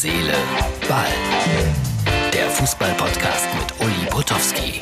Seele, 0.00 0.34
Ball. 0.88 1.10
Der 2.32 2.48
Fußball-Podcast 2.50 3.48
mit 3.58 3.80
Uli 3.80 4.06
Potowski. 4.08 4.80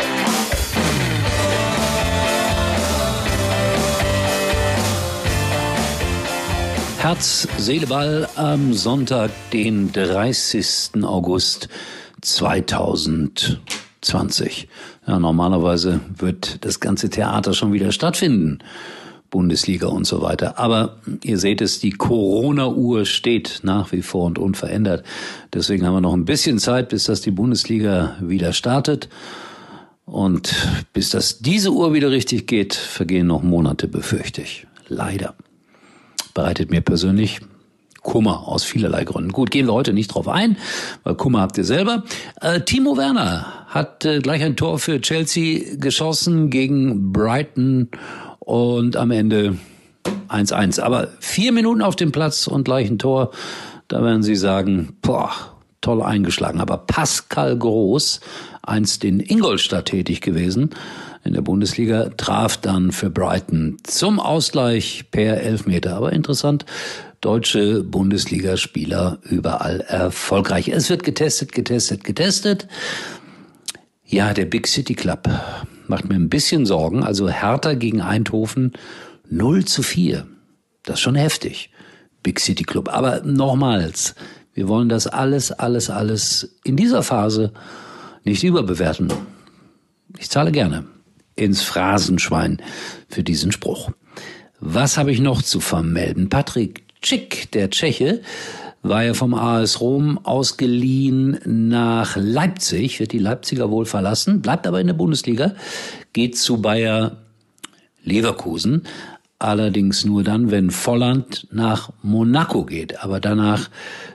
Herz, 6.99 7.49
Seele, 7.57 7.87
Ball 7.87 8.29
am 8.37 8.75
Sonntag, 8.75 9.30
den 9.55 9.91
30. 9.91 11.02
August 11.05 11.71
2020. 12.21 14.69
Ja, 15.07 15.19
normalerweise 15.19 16.01
wird 16.14 16.62
das 16.67 16.80
ganze 16.80 17.09
Theater 17.09 17.55
schon 17.55 17.73
wieder 17.73 17.91
stattfinden. 17.91 18.59
Bundesliga 19.37 19.89
und 19.89 20.07
so 20.07 20.23
weiter. 20.23 20.59
Aber 20.59 20.96
ihr 21.23 21.37
seht 21.37 21.61
es, 21.61 21.79
die 21.79 21.91
Corona-Uhr 21.91 23.05
steht 23.05 23.61
nach 23.64 23.93
wie 23.93 24.01
vor 24.01 24.25
und 24.25 24.39
unverändert. 24.39 25.05
Deswegen 25.52 25.84
haben 25.84 25.92
wir 25.92 26.01
noch 26.01 26.15
ein 26.15 26.24
bisschen 26.24 26.59
Zeit, 26.59 26.88
bis 26.88 27.05
das 27.05 27.20
die 27.20 27.33
Bundesliga 27.33 28.16
wieder 28.23 28.55
startet. 28.55 29.11
Und 30.06 30.55
bis 30.95 31.11
das 31.11 31.41
diese 31.41 31.70
Uhr 31.70 31.92
wieder 31.92 32.11
richtig 32.11 32.47
geht, 32.47 32.75
vergehen 32.75 33.27
noch 33.27 33.42
Monate, 33.42 33.88
befürchte 33.88 34.41
ich. 34.41 34.66
Leider. 34.88 35.34
Bereitet 36.33 36.70
mir 36.70 36.80
persönlich 36.80 37.41
Kummer 38.00 38.48
aus 38.48 38.64
vielerlei 38.64 39.05
Gründen. 39.05 39.33
Gut, 39.33 39.50
gehen 39.50 39.66
wir 39.66 39.75
heute 39.75 39.92
nicht 39.92 40.09
drauf 40.09 40.28
ein, 40.28 40.56
weil 41.03 41.14
Kummer 41.16 41.41
habt 41.41 41.59
ihr 41.59 41.64
selber. 41.64 42.05
Äh, 42.41 42.61
Timo 42.62 42.97
Werner 42.97 43.66
hat 43.66 44.06
äh, 44.06 44.20
gleich 44.20 44.42
ein 44.42 44.56
Tor 44.56 44.78
für 44.78 44.98
Chelsea 45.03 45.77
geschossen 45.77 46.48
gegen 46.48 47.12
Brighton 47.12 47.91
und 48.46 48.96
am 48.96 49.10
Ende 49.10 49.59
1-1. 50.28 50.80
Aber 50.80 51.09
vier 51.18 51.52
Minuten 51.52 51.82
auf 51.82 51.96
dem 51.96 52.12
Platz 52.12 52.46
und 52.46 52.64
gleich 52.64 52.88
ein 52.88 52.98
Tor, 52.98 53.32
da 53.88 54.02
werden 54.02 54.22
Sie 54.22 54.36
sagen, 54.36 54.96
boah, 55.02 55.32
toll 55.80 56.00
eingeschlagen. 56.00 56.60
Aber 56.60 56.78
Pascal 56.78 57.58
Groß, 57.58 58.20
einst 58.62 59.05
in 59.05 59.20
Ingolstadt 59.20 59.86
tätig 59.86 60.20
gewesen, 60.20 60.70
in 61.25 61.33
der 61.33 61.42
Bundesliga, 61.42 62.11
traf 62.16 62.56
dann 62.56 62.92
für 62.92 63.11
Brighton 63.11 63.78
zum 63.83 64.20
Ausgleich 64.20 65.06
per 65.10 65.41
Elfmeter. 65.41 65.97
Aber 65.97 66.12
interessant, 66.12 66.64
deutsche 67.20 67.83
Bundesligaspieler 67.83 69.19
überall 69.22 69.81
erfolgreich. 69.81 70.69
Es 70.69 70.88
wird 70.88 71.03
getestet, 71.03 71.50
getestet, 71.50 72.05
getestet. 72.05 72.69
Ja, 74.05 74.33
der 74.34 74.44
Big 74.44 74.69
City 74.69 74.94
Club 74.94 75.28
macht 75.89 76.09
mir 76.09 76.15
ein 76.15 76.29
bisschen 76.29 76.67
Sorgen. 76.67 77.03
Also 77.03 77.29
Hertha 77.29 77.75
gegen 77.75 78.01
Eindhoven 78.01 78.73
0 79.29 79.65
zu 79.65 79.83
4. 79.83 80.27
Das 80.84 80.95
ist 80.95 81.01
schon 81.01 81.15
heftig. 81.15 81.70
Big 82.23 82.41
City 82.41 82.65
Club. 82.65 82.89
Aber 82.89 83.23
nochmals, 83.23 84.15
wir 84.55 84.69
wollen 84.69 84.89
das 84.89 85.06
alles, 85.06 85.53
alles, 85.53 85.91
alles 85.91 86.56
in 86.65 86.77
dieser 86.77 87.03
Phase 87.03 87.53
nicht 88.25 88.43
überbewerten. 88.43 89.12
Ich 90.19 90.31
zahle 90.31 90.53
gerne 90.53 90.84
ins 91.37 91.62
Phrasenschwein 91.62 92.62
für 93.09 93.23
diesen 93.23 93.53
Spruch. 93.53 93.91
Was 94.59 94.97
habe 94.97 95.12
ich 95.12 95.21
noch 95.21 95.43
zu 95.43 95.61
vermelden? 95.61 96.28
Patrick 96.28 96.84
Schick, 97.03 97.53
der 97.53 97.71
Tscheche, 97.71 98.23
war 98.89 99.05
ja 99.05 99.15
vom 99.15 99.34
AS 99.34 99.81
Rom 99.81 100.19
ausgeliehen 100.25 101.39
nach 101.45 102.17
Leipzig, 102.17 103.01
wird 103.01 103.12
die 103.12 103.19
Leipziger 103.19 103.70
wohl 103.70 103.87
verlassen, 103.87 104.43
bleibt 104.43 104.67
aber 104.67 104.81
in 104.81 104.87
der 104.87 104.95
Bundesliga, 104.95 105.55
geht 106.12 106.37
zu 106.37 106.61
Bayer 106.61 107.19
Leverkusen, 108.03 108.83
allerdings 109.39 110.05
nur 110.05 110.23
dann, 110.23 110.51
wenn 110.51 110.70
Volland 110.70 111.47
nach 111.51 111.91
Monaco 112.03 112.65
geht. 112.65 113.03
Aber 113.03 113.20
danach 113.20 113.69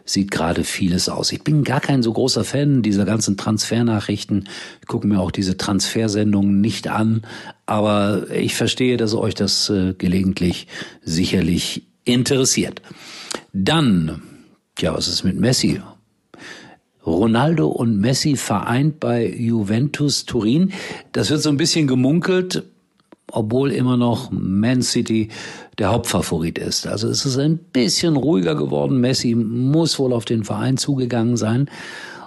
sieht 0.06 0.32
gerade 0.32 0.64
vieles 0.64 1.10
aus. 1.10 1.32
Ich 1.32 1.44
bin 1.44 1.64
gar 1.64 1.80
kein 1.80 2.02
so 2.02 2.12
großer 2.14 2.44
Fan 2.44 2.82
dieser 2.82 3.06
ganzen 3.06 3.38
Transfernachrichten. 3.38 4.48
Ich 4.82 4.88
gucke 4.88 5.08
mir 5.08 5.20
auch 5.20 5.32
diese 5.32 5.58
Transfersendungen 5.58 6.62
nicht 6.62 6.88
an. 6.88 7.22
Aber 7.66 8.32
ich 8.32 8.56
verstehe, 8.56 8.98
dass 8.98 9.14
euch 9.14 9.36
das 9.36 9.70
äh, 9.70 9.94
gelegentlich 9.94 10.68
sicherlich 11.04 11.84
interessiert. 12.04 12.82
Dann 13.54 14.24
Tja, 14.82 14.96
was 14.96 15.08
ist 15.08 15.24
mit 15.24 15.40
Messi? 15.40 15.80
Ronaldo 17.06 17.68
und 17.68 18.00
Messi 18.00 18.36
vereint 18.36 19.00
bei 19.00 19.28
Juventus 19.28 20.26
Turin. 20.26 20.74
Das 21.12 21.30
wird 21.30 21.44
so 21.44 21.50
ein 21.50 21.58
bisschen 21.58 21.86
gemunkelt, 21.86 22.64
obwohl 23.32 23.74
immer 23.74 23.96
noch 23.96 24.32
Man 24.32 24.82
City 24.82 25.30
der 25.78 25.92
Hauptfavorit 25.92 26.58
ist. 26.58 26.88
Also 26.88 27.10
es 27.10 27.28
ist 27.28 27.38
ein 27.38 27.60
bisschen 27.60 28.16
ruhiger 28.16 28.56
geworden. 28.56 29.00
Messi 29.00 29.36
muss 29.36 30.00
wohl 30.00 30.14
auf 30.14 30.26
den 30.26 30.44
Verein 30.44 30.78
zugegangen 30.78 31.38
sein. 31.38 31.70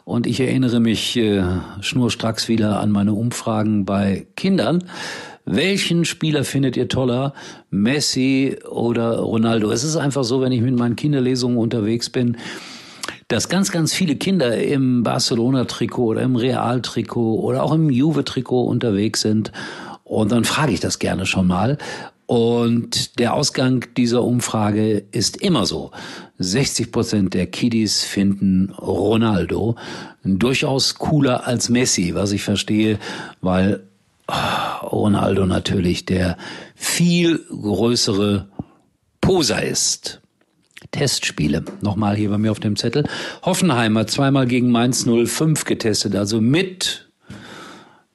Und 0.04 0.28
ich 0.28 0.38
erinnere 0.38 0.78
mich 0.78 1.16
äh, 1.16 1.42
schnurstracks 1.80 2.46
wieder 2.46 2.78
an 2.78 2.92
meine 2.92 3.14
Umfragen 3.14 3.84
bei 3.84 4.28
Kindern. 4.36 4.84
Welchen 5.46 6.04
Spieler 6.04 6.44
findet 6.44 6.76
ihr 6.76 6.88
toller, 6.88 7.34
Messi 7.70 8.56
oder 8.68 9.18
Ronaldo? 9.18 9.70
Es 9.70 9.84
ist 9.84 9.96
einfach 9.96 10.24
so, 10.24 10.40
wenn 10.40 10.52
ich 10.52 10.62
mit 10.62 10.78
meinen 10.78 10.96
Kinderlesungen 10.96 11.58
unterwegs 11.58 12.08
bin, 12.08 12.38
dass 13.28 13.48
ganz, 13.48 13.70
ganz 13.70 13.92
viele 13.92 14.16
Kinder 14.16 14.56
im 14.56 15.02
Barcelona-Trikot 15.02 16.04
oder 16.04 16.22
im 16.22 16.36
Real-Trikot 16.36 17.40
oder 17.40 17.62
auch 17.62 17.72
im 17.72 17.90
Juve-Trikot 17.90 18.64
unterwegs 18.64 19.20
sind. 19.20 19.52
Und 20.02 20.32
dann 20.32 20.44
frage 20.44 20.72
ich 20.72 20.80
das 20.80 20.98
gerne 20.98 21.26
schon 21.26 21.46
mal. 21.46 21.78
Und 22.26 23.18
der 23.18 23.34
Ausgang 23.34 23.84
dieser 23.96 24.22
Umfrage 24.22 25.04
ist 25.12 25.36
immer 25.36 25.66
so. 25.66 25.90
60 26.38 26.90
Prozent 26.90 27.34
der 27.34 27.46
Kiddies 27.46 28.02
finden 28.02 28.70
Ronaldo 28.70 29.76
durchaus 30.24 30.94
cooler 30.94 31.46
als 31.46 31.68
Messi, 31.68 32.14
was 32.14 32.32
ich 32.32 32.42
verstehe, 32.42 32.98
weil 33.42 33.82
Ronaldo 34.82 35.46
natürlich 35.46 36.06
der 36.06 36.36
viel 36.74 37.38
größere 37.48 38.48
Poser 39.20 39.62
ist. 39.62 40.20
Testspiele. 40.90 41.64
Nochmal 41.80 42.16
hier 42.16 42.30
bei 42.30 42.38
mir 42.38 42.50
auf 42.50 42.60
dem 42.60 42.76
Zettel. 42.76 43.04
Hoffenheimer 43.42 44.06
zweimal 44.06 44.46
gegen 44.46 44.70
Mainz 44.70 45.06
05 45.06 45.64
getestet, 45.64 46.14
also 46.14 46.40
mit 46.40 47.04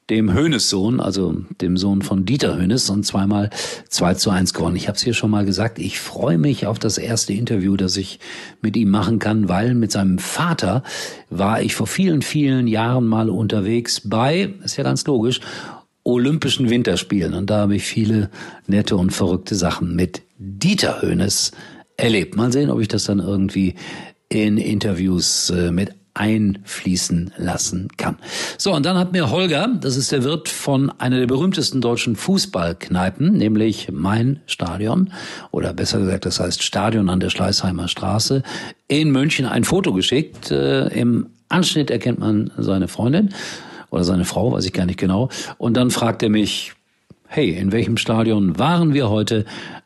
dem 0.10 0.34
Hönes-Sohn, 0.34 1.00
also 1.00 1.36
dem 1.62 1.78
Sohn 1.78 2.02
von 2.02 2.26
Dieter 2.26 2.58
Hönes 2.58 2.90
und 2.90 3.06
zweimal 3.06 3.52
2 3.90 4.16
zu 4.16 4.32
1 4.32 4.54
gewonnen. 4.54 4.76
Ich 4.76 4.88
habe 4.88 4.96
es 4.96 5.04
hier 5.04 5.14
schon 5.14 5.30
mal 5.30 5.46
gesagt, 5.46 5.78
ich 5.78 6.00
freue 6.00 6.38
mich 6.38 6.66
auf 6.66 6.80
das 6.80 6.98
erste 6.98 7.34
Interview, 7.34 7.76
das 7.76 7.96
ich 7.96 8.20
mit 8.62 8.76
ihm 8.76 8.90
machen 8.90 9.20
kann, 9.20 9.50
weil 9.50 9.76
mit 9.76 9.92
seinem 9.92 10.18
Vater 10.18 10.84
war 11.30 11.62
ich 11.62 11.76
vor 11.76 11.86
vielen, 11.86 12.22
vielen 12.22 12.68
Jahren 12.68 13.06
mal 13.06 13.30
unterwegs 13.30 14.02
bei, 14.04 14.54
ist 14.64 14.78
ja 14.78 14.84
ganz 14.84 15.06
logisch, 15.06 15.42
Olympischen 16.10 16.70
Winterspielen. 16.70 17.34
Und 17.34 17.50
da 17.50 17.60
habe 17.60 17.76
ich 17.76 17.84
viele 17.84 18.30
nette 18.68 18.96
und 18.96 19.12
verrückte 19.12 19.56
Sachen 19.56 19.96
mit 19.96 20.22
Dieter 20.38 21.02
Hönes 21.02 21.52
erlebt. 21.98 22.36
Mal 22.36 22.52
sehen, 22.52 22.70
ob 22.70 22.80
ich 22.80 22.88
das 22.88 23.06
dann 23.06 23.20
irgendwie 23.20 23.76
in 24.30 24.58
Interviews 24.58 25.50
äh, 25.50 25.72
mit 25.72 25.94
einfließen 26.14 27.32
lassen 27.38 27.88
kann. 27.96 28.18
So, 28.58 28.74
und 28.74 28.86
dann 28.86 28.98
hat 28.98 29.14
mir 29.14 29.32
Holger, 29.32 29.70
das 29.80 29.96
ist 29.96 30.12
der 30.12 30.24
Wirt 30.24 30.50
von 30.50 30.92
einer 31.00 31.18
der 31.18 31.28
berühmtesten 31.28 31.80
deutschen 31.80 32.16
Fußballkneipen, 32.16 33.32
nämlich 33.32 33.90
Mein 33.92 34.42
Stadion, 34.46 35.14
oder 35.52 35.74
besser 35.74 36.00
gesagt, 36.00 36.26
das 36.26 36.40
heißt 36.40 36.62
Stadion 36.62 37.10
an 37.10 37.22
der 37.22 37.30
Schleißheimer 37.30 37.88
Straße, 37.88 38.44
in 38.88 39.12
München 39.12 39.46
ein 39.46 39.64
Foto 39.64 39.94
geschickt. 39.94 40.52
Äh, 40.52 40.88
Im 40.88 41.28
Anschnitt 41.48 41.90
erkennt 41.90 42.20
man 42.20 42.52
seine 42.58 42.88
Freundin 42.88 43.30
oder 43.92 44.04
seine 44.04 44.26
Frau, 44.26 44.52
weiß 44.52 44.66
ich 44.66 44.74
gar 44.74 44.86
nicht 44.86 45.00
genau. 45.00 45.30
Und 45.58 45.76
dann 45.78 45.92
fragt 45.92 46.24
er 46.24 46.30
mich, 46.30 46.74
hey, 47.28 47.52
in 47.52 47.72
welchem 47.72 47.98
Stadion 47.98 48.58
waren 48.58 48.94
wir 48.94 49.10
heute 49.10 49.46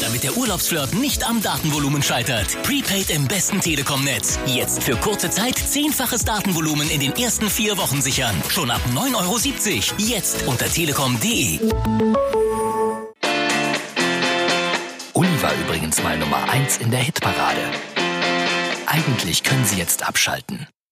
Damit 0.01 0.23
der 0.23 0.37
Urlaubsflirt 0.37 0.93
nicht 0.93 1.27
am 1.27 1.41
Datenvolumen 1.41 2.03
scheitert. 2.03 2.61
Prepaid 2.63 3.09
im 3.09 3.27
besten 3.27 3.59
Telekom-Netz. 3.61 4.39
Jetzt 4.45 4.83
für 4.83 4.95
kurze 4.95 5.29
Zeit 5.29 5.57
zehnfaches 5.57 6.25
Datenvolumen 6.25 6.89
in 6.89 6.99
den 6.99 7.15
ersten 7.15 7.49
vier 7.49 7.77
Wochen 7.77 8.01
sichern. 8.01 8.35
Schon 8.49 8.71
ab 8.71 8.81
9,70 8.93 9.15
Euro. 9.15 10.01
Jetzt 10.01 10.47
unter 10.47 10.67
telekom.de. 10.67 11.59
Uli 15.13 15.41
war 15.41 15.53
übrigens 15.65 16.03
mal 16.03 16.17
Nummer 16.17 16.49
1 16.49 16.77
in 16.77 16.91
der 16.91 16.99
Hitparade. 16.99 17.61
Eigentlich 18.85 19.43
können 19.43 19.65
Sie 19.65 19.77
jetzt 19.77 20.07
abschalten. 20.07 20.67